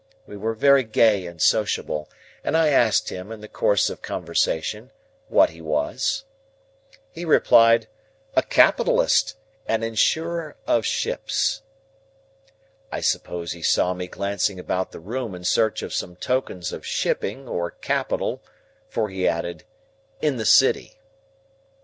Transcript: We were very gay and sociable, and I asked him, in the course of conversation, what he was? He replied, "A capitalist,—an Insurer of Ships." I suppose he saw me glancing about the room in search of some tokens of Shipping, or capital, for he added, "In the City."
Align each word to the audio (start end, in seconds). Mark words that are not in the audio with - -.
We 0.25 0.35
were 0.35 0.55
very 0.55 0.83
gay 0.83 1.27
and 1.27 1.39
sociable, 1.39 2.09
and 2.43 2.57
I 2.57 2.69
asked 2.69 3.09
him, 3.09 3.31
in 3.31 3.41
the 3.41 3.47
course 3.47 3.87
of 3.87 4.01
conversation, 4.01 4.89
what 5.27 5.51
he 5.51 5.61
was? 5.61 6.23
He 7.11 7.23
replied, 7.23 7.87
"A 8.35 8.41
capitalist,—an 8.41 9.83
Insurer 9.83 10.57
of 10.65 10.87
Ships." 10.87 11.61
I 12.91 12.99
suppose 12.99 13.51
he 13.51 13.61
saw 13.61 13.93
me 13.93 14.07
glancing 14.07 14.59
about 14.59 14.91
the 14.91 14.99
room 14.99 15.35
in 15.35 15.43
search 15.43 15.83
of 15.83 15.93
some 15.93 16.15
tokens 16.15 16.73
of 16.73 16.83
Shipping, 16.83 17.47
or 17.47 17.69
capital, 17.69 18.41
for 18.89 19.09
he 19.09 19.27
added, 19.27 19.65
"In 20.19 20.37
the 20.37 20.47
City." 20.47 20.97